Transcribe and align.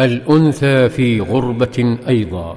الأنثى 0.00 0.88
في 0.88 1.20
غربة 1.20 1.98
أيضا. 2.08 2.56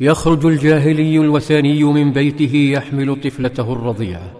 يخرج 0.00 0.46
الجاهلي 0.46 1.18
الوثني 1.18 1.84
من 1.84 2.12
بيته 2.12 2.54
يحمل 2.56 3.20
طفلته 3.20 3.72
الرضيعه 3.72 4.32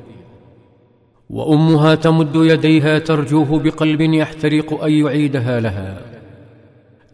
وأمها 1.30 1.94
تمد 1.94 2.34
يديها 2.34 2.98
ترجوه 2.98 3.58
بقلب 3.58 4.00
يحترق 4.00 4.84
أن 4.84 4.92
يعيدها 4.92 5.60
لها. 5.60 6.00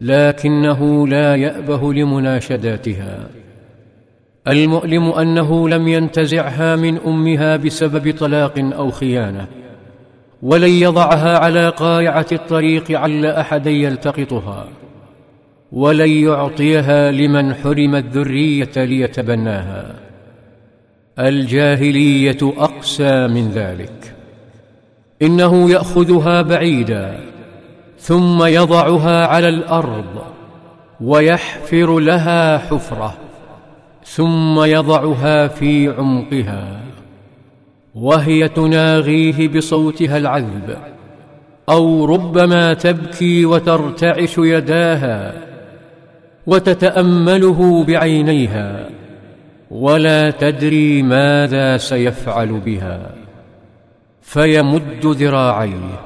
لكنه 0.01 1.07
لا 1.07 1.35
يأبه 1.35 1.93
لمناشداتها. 1.93 3.29
المؤلم 4.47 5.03
أنه 5.03 5.69
لم 5.69 5.87
ينتزعها 5.87 6.75
من 6.75 6.97
أمها 6.97 7.55
بسبب 7.55 8.17
طلاق 8.17 8.53
أو 8.59 8.91
خيانة. 8.91 9.47
ولن 10.45 10.69
يضعها 10.69 11.37
على 11.37 11.69
قارعه 11.69 12.25
الطريق 12.31 12.91
عل 12.91 13.25
أحد 13.25 13.67
يلتقطها 13.67 14.67
ولن 15.71 16.09
يعطيها 16.09 17.11
لمن 17.11 17.53
حرم 17.53 17.95
الذريه 17.95 18.71
ليتبناها. 18.75 19.95
الجاهلية 21.19 22.37
أقسى 22.43 23.27
من 23.27 23.49
ذلك. 23.49 24.15
إنه 25.21 25.69
يأخذها 25.69 26.41
بعيدا 26.41 27.19
ثم 27.99 28.43
يضعها 28.43 29.27
على 29.27 29.49
الأرض 29.49 30.23
ويحفر 31.01 31.99
لها 31.99 32.57
حفرة 32.57 33.13
ثم 34.03 34.63
يضعها 34.63 35.47
في 35.47 35.89
عمقها. 35.97 36.84
وهي 37.95 38.47
تناغيه 38.47 39.47
بصوتها 39.47 40.17
العذب. 40.17 40.77
أو 41.69 42.05
ربما 42.05 42.73
تبكي 42.73 43.45
وترتعش 43.45 44.37
يداها 44.37 45.33
وتتأمله 46.47 47.83
بعينيها 47.83 48.89
ولا 49.71 50.31
تدري 50.31 51.01
ماذا 51.01 51.77
سيفعل 51.77 52.47
بها. 52.47 53.15
فيمد 54.21 55.05
ذراعيه 55.05 55.99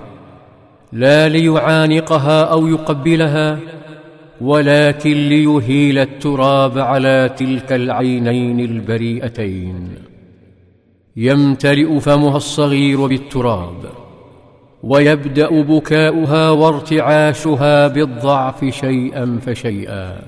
لا 0.93 1.29
ليعانقها 1.29 2.43
أو 2.43 2.67
يقبلها 2.67 3.59
ولكن 4.41 5.29
ليهيل 5.29 5.97
التراب 5.97 6.77
على 6.79 7.29
تلك 7.37 7.73
العينين 7.73 8.59
البريئتين. 8.59 10.08
يمتلئ 11.17 11.99
فمها 11.99 12.37
الصغير 12.37 13.05
بالتراب 13.05 13.89
ويبدأ 14.83 15.61
بكاؤها 15.61 16.49
وارتعاشها 16.49 17.87
بالضعف 17.87 18.65
شيئا 18.65 19.39
فشيئا 19.45 20.21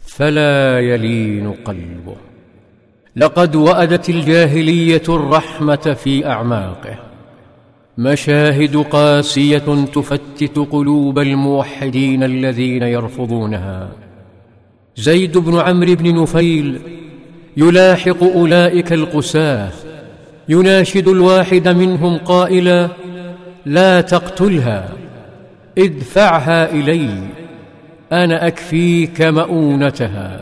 فلا 0.00 0.80
يلين 0.80 1.52
قلبه. 1.52 2.16
لقد 3.16 3.56
وأدت 3.56 4.10
الجاهلية 4.10 5.02
الرحمة 5.08 5.96
في 6.02 6.26
أعماقه. 6.26 6.98
مشاهد 7.98 8.76
قاسية 8.76 9.84
تفتت 9.94 10.58
قلوب 10.58 11.18
الموحدين 11.18 12.22
الذين 12.22 12.82
يرفضونها. 12.82 13.90
زيد 14.96 15.38
بن 15.38 15.58
عمرو 15.58 15.94
بن 15.94 16.22
نفيل 16.22 16.80
يلاحق 17.56 18.22
أولئك 18.22 18.92
القساة. 18.92 19.70
يناشد 20.48 21.08
الواحد 21.08 21.68
منهم 21.68 22.18
قائلا 22.18 22.88
لا 23.66 24.00
تقتلها 24.00 24.88
ادفعها 25.78 26.70
إلي 26.72 27.10
أنا 28.12 28.46
اكفيك 28.46 29.22
مؤونتها 29.22 30.40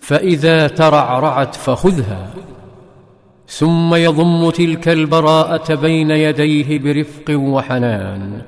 فإذا 0.00 0.68
ترعرعت 0.68 1.54
فخذها. 1.54 2.28
ثم 3.48 3.94
يضم 3.94 4.50
تلك 4.50 4.88
البراءة 4.88 5.74
بين 5.74 6.10
يديه 6.10 6.78
برفق 6.78 7.30
وحنان. 7.30 8.42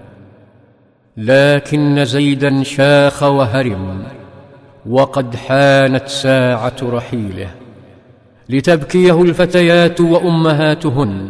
لكن 1.16 2.04
زيدا 2.04 2.62
شاخ 2.62 3.22
وهرم. 3.22 4.02
وقد 4.88 5.36
حانت 5.36 6.08
ساعة 6.08 6.76
رحيله 6.82 7.50
لتبكيه 8.48 9.22
الفتيات 9.22 10.00
وأمهاتهن 10.00 11.28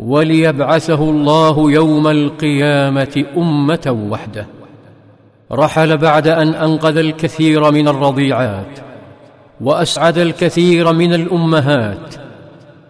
وليبعثه 0.00 1.10
الله 1.10 1.72
يوم 1.72 2.08
القيامة 2.08 3.24
أمة 3.36 4.06
وحده. 4.10 4.46
رحل 5.52 5.96
بعد 5.96 6.28
أن 6.28 6.48
أنقذ 6.48 6.96
الكثير 6.96 7.70
من 7.70 7.88
الرضيعات 7.88 8.78
وأسعد 9.60 10.18
الكثير 10.18 10.92
من 10.92 11.14
الأمهات 11.14 12.14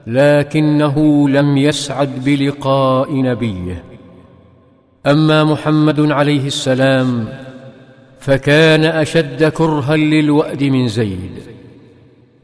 لكنه 0.06 1.28
لم 1.28 1.56
يسعد 1.56 2.24
بلقاء 2.24 3.14
نبيه. 3.14 3.84
أما 5.06 5.44
محمد 5.44 6.10
عليه 6.10 6.46
السلام 6.46 7.28
فكان 8.20 8.84
أشد 8.84 9.44
كرها 9.44 9.96
للوأد 9.96 10.64
من 10.64 10.88
زيد. 10.88 11.32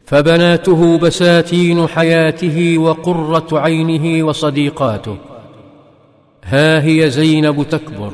فبناته 0.05 0.99
بساتين 0.99 1.87
حياته 1.87 2.79
وقرة 2.79 3.61
عينه 3.61 4.27
وصديقاته. 4.27 5.17
ها 6.45 6.85
هي 6.85 7.11
زينب 7.11 7.67
تكبر 7.71 8.13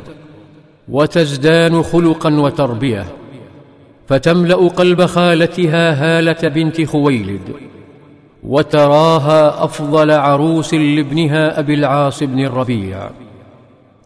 وتزدان 0.88 1.82
خلقا 1.82 2.34
وتربية. 2.34 3.06
فتملأ 4.08 4.68
قلب 4.68 5.06
خالتها 5.06 6.18
هالة 6.18 6.48
بنت 6.48 6.82
خويلد. 6.82 7.52
وتراها 8.42 9.64
أفضل 9.64 10.10
عروس 10.10 10.74
لابنها 10.74 11.58
أبي 11.58 11.74
العاص 11.74 12.22
بن 12.22 12.44
الربيع. 12.44 13.10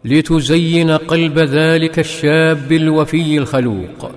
لتزين 0.07 0.91
قلب 0.91 1.39
ذلك 1.39 1.99
الشاب 1.99 2.73
الوفي 2.73 3.39
الخلوق. 3.39 4.11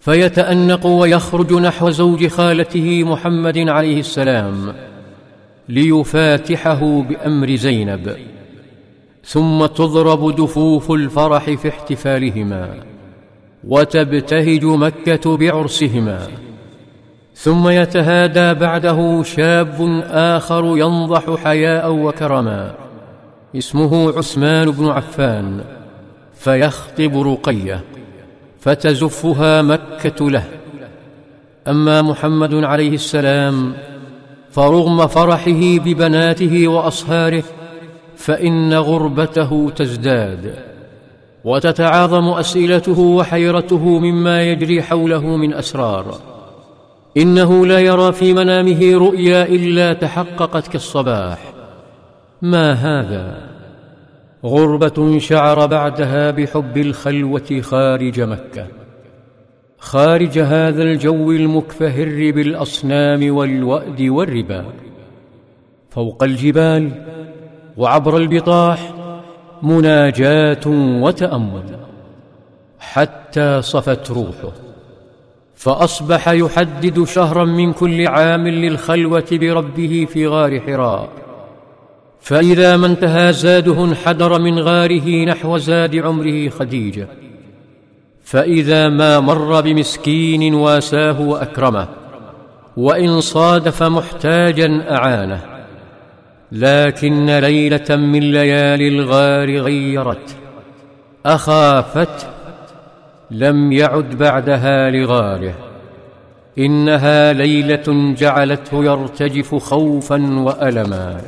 فيتأنق 0.00 0.86
ويخرج 0.86 1.52
نحو 1.52 1.90
زوج 1.90 2.26
خالته 2.26 3.04
محمد 3.04 3.58
عليه 3.58 4.00
السلام 4.00 4.74
ليفاتحه 5.68 7.02
بأمر 7.02 7.54
زينب 7.54 8.16
ثم 9.24 9.66
تضرب 9.66 10.36
دفوف 10.36 10.90
الفرح 10.90 11.50
في 11.50 11.68
احتفالهما 11.68 12.74
وتبتهج 13.68 14.64
مكة 14.64 15.36
بعرسهما. 15.36 16.28
ثم 17.34 17.68
يتهادى 17.68 18.54
بعده 18.54 19.22
شاب 19.22 20.02
آخر 20.10 20.64
ينضح 20.76 21.36
حياء 21.44 21.92
وكرما. 21.92 22.89
اسمه 23.56 24.18
عثمان 24.18 24.70
بن 24.70 24.86
عفان 24.86 25.64
فيخطب 26.34 27.20
رقية 27.20 27.84
فتزفها 28.60 29.62
مكة 29.62 30.30
له. 30.30 30.44
أما 31.68 32.02
محمد 32.02 32.54
عليه 32.54 32.94
السلام 32.94 33.74
فرغم 34.50 35.06
فرحه 35.06 35.60
ببناته 35.60 36.68
وأصهاره 36.68 37.42
فإن 38.16 38.74
غربته 38.74 39.72
تزداد 39.76 40.54
وتتعاظم 41.44 42.28
أسئلته 42.28 43.00
وحيرته 43.00 43.98
مما 43.98 44.42
يجري 44.42 44.82
حوله 44.82 45.26
من 45.26 45.54
أسرار. 45.54 46.20
إنه 47.16 47.66
لا 47.66 47.78
يرى 47.78 48.12
في 48.12 48.34
منامه 48.34 48.94
رؤيا 48.94 49.42
إلا 49.46 49.92
تحققت 49.92 50.68
كالصباح. 50.68 51.38
ما 52.42 52.72
هذا؟ 52.72 53.50
غربة 54.44 55.18
شعر 55.18 55.66
بعدها 55.66 56.30
بحب 56.30 56.78
الخلوة 56.78 57.60
خارج 57.60 58.20
مكة. 58.20 58.66
خارج 59.78 60.38
هذا 60.38 60.82
الجو 60.82 61.32
المكفهر 61.32 62.30
بالأصنام 62.30 63.36
والوأد 63.36 64.02
والربا. 64.02 64.64
فوق 65.90 66.22
الجبال 66.22 66.90
وعبر 67.76 68.16
البطاح 68.16 68.94
مناجاة 69.62 70.66
وتأمل. 71.02 71.78
حتى 72.78 73.62
صفت 73.62 74.10
روحه. 74.10 74.52
فأصبح 75.54 76.28
يحدد 76.28 77.04
شهرا 77.04 77.44
من 77.44 77.72
كل 77.72 78.06
عام 78.08 78.48
للخلوة 78.48 79.28
بربه 79.32 80.06
في 80.10 80.26
غار 80.26 80.60
حراء. 80.60 81.29
فإذا 82.30 82.76
ما 82.76 82.86
انتهى 82.86 83.32
زاده 83.32 83.84
انحدر 83.84 84.40
من 84.40 84.58
غاره 84.58 85.24
نحو 85.24 85.58
زاد 85.58 85.96
عمره 85.96 86.48
خديجة. 86.48 87.08
فإذا 88.24 88.88
ما 88.88 89.20
مر 89.20 89.60
بمسكين 89.60 90.54
واساه 90.54 91.20
وأكرمه 91.20 91.88
وإن 92.76 93.20
صادف 93.20 93.82
محتاجا 93.82 94.86
أعانه. 94.90 95.40
لكن 96.52 97.26
ليلة 97.26 97.96
من 97.96 98.20
ليالي 98.20 98.88
الغار 98.88 99.58
غيرته 99.58 100.34
اخافته 101.26 102.28
لم 103.30 103.72
يعد 103.72 104.18
بعدها 104.18 104.90
لغاله 104.90 105.54
إنها 106.58 107.32
ليلة 107.32 108.14
جعلته 108.18 108.84
يرتجف 108.84 109.54
خوفا 109.54 110.16
والما. 110.38 111.20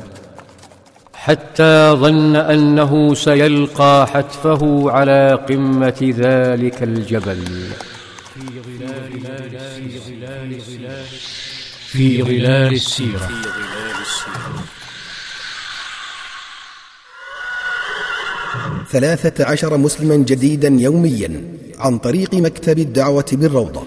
حتى 1.23 1.91
ظن 1.95 2.35
أنه 2.35 3.13
سيلقى 3.13 4.07
حتفه 4.07 4.91
على 4.91 5.39
قمة 5.49 6.13
ذلك 6.17 6.83
الجبل. 6.83 7.41
في 11.87 12.23
ظلال 12.23 12.73
السيرة. 12.73 13.29
ثلاثة 18.91 19.45
عشر 19.45 19.77
مسلما 19.77 20.15
جديدا 20.15 20.67
يوميا 20.67 21.41
عن 21.79 21.97
طريق 21.97 22.33
مكتب 22.33 22.79
الدعوة 22.79 23.25
بالروضة. 23.31 23.83